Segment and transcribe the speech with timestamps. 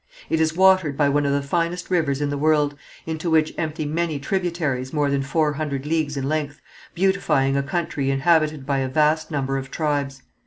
[0.31, 2.73] It is watered by one of the finest rivers in the world,
[3.05, 6.59] into which empty many tributaries more than four hundred leagues in length,
[6.95, 10.23] beautifying a country inhabited by a vast number of tribes.